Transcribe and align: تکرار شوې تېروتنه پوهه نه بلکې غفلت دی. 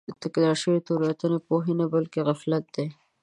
تکرار 0.23 0.55
شوې 0.63 0.79
تېروتنه 0.87 1.37
پوهه 1.47 1.73
نه 1.79 1.85
بلکې 1.93 2.19
غفلت 2.27 2.65
دی. 2.75 2.87